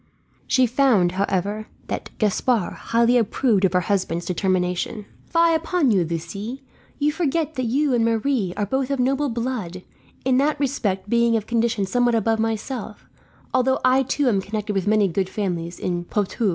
[0.47, 5.05] She found, however, that Gaspard highly approved of her husband's determination.
[5.27, 6.63] "Fie upon you, Lucie.
[6.97, 9.83] You forget that you and Marie are both of noble blood,
[10.25, 13.05] in that respect being of condition somewhat above myself,
[13.53, 16.49] although I too am connected with many good families in Poitou.